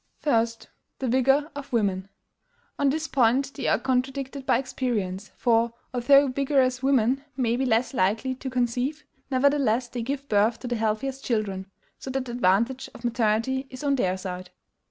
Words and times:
1. 0.23 0.47
THE 0.97 1.07
VIGOR 1.07 1.51
OF 1.55 1.71
WOMEN. 1.71 2.09
On 2.79 2.89
this 2.89 3.07
point 3.07 3.53
they 3.53 3.67
are 3.67 3.77
contradicted 3.77 4.47
by 4.47 4.57
experience; 4.57 5.29
for, 5.37 5.73
although 5.93 6.27
vigorous 6.27 6.81
women 6.81 7.23
may 7.37 7.55
be 7.55 7.67
less 7.67 7.93
likely 7.93 8.33
to 8.33 8.49
conceive, 8.49 9.03
nevertheless 9.29 9.89
they 9.89 10.01
give 10.01 10.27
birth 10.27 10.57
to 10.61 10.67
the 10.67 10.75
healthiest 10.75 11.23
children; 11.23 11.69
so 11.99 12.09
that 12.09 12.25
the 12.25 12.31
advantage 12.31 12.89
of 12.95 13.03
maternity 13.05 13.67
is 13.69 13.83
on 13.83 13.93
their 13.95 14.17
side. 14.17 14.49